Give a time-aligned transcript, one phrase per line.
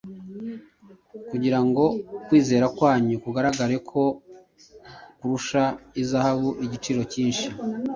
[1.29, 1.85] kugira ngo
[2.25, 4.03] kwizera kwanyu kugaragare ko
[5.17, 5.63] kurusha
[6.01, 7.47] izahabu igiciro cyinshi